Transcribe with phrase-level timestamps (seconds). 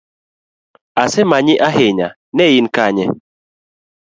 [1.03, 2.07] Asemanyi ahinya,
[2.37, 3.05] nein kanye?